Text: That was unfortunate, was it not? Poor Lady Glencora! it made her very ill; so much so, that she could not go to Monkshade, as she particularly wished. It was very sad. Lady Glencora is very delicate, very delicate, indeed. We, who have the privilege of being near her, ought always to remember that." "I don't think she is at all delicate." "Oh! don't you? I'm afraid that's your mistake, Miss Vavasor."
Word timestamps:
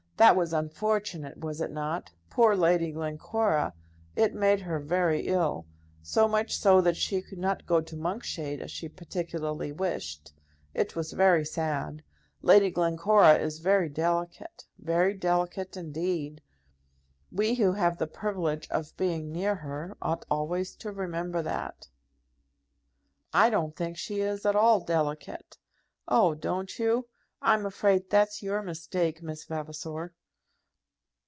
That 0.17 0.35
was 0.35 0.53
unfortunate, 0.53 1.39
was 1.39 1.61
it 1.61 1.71
not? 1.71 2.11
Poor 2.29 2.55
Lady 2.55 2.91
Glencora! 2.91 3.73
it 4.15 4.35
made 4.35 4.61
her 4.61 4.77
very 4.77 5.21
ill; 5.25 5.65
so 6.03 6.27
much 6.27 6.55
so, 6.55 6.79
that 6.79 6.95
she 6.95 7.23
could 7.23 7.39
not 7.39 7.65
go 7.65 7.81
to 7.81 7.95
Monkshade, 7.97 8.61
as 8.61 8.69
she 8.69 8.87
particularly 8.87 9.71
wished. 9.71 10.31
It 10.75 10.95
was 10.95 11.13
very 11.13 11.43
sad. 11.43 12.03
Lady 12.43 12.69
Glencora 12.69 13.39
is 13.39 13.57
very 13.57 13.89
delicate, 13.89 14.67
very 14.77 15.15
delicate, 15.15 15.75
indeed. 15.75 16.43
We, 17.31 17.55
who 17.55 17.71
have 17.71 17.97
the 17.97 18.05
privilege 18.05 18.69
of 18.69 18.95
being 18.97 19.31
near 19.31 19.55
her, 19.55 19.97
ought 20.03 20.23
always 20.29 20.75
to 20.75 20.91
remember 20.91 21.41
that." 21.41 21.87
"I 23.33 23.49
don't 23.49 23.75
think 23.75 23.97
she 23.97 24.19
is 24.21 24.45
at 24.45 24.55
all 24.55 24.81
delicate." 24.81 25.57
"Oh! 26.07 26.35
don't 26.35 26.77
you? 26.77 27.07
I'm 27.43 27.65
afraid 27.65 28.11
that's 28.11 28.43
your 28.43 28.61
mistake, 28.61 29.23
Miss 29.23 29.45
Vavasor." 29.45 30.13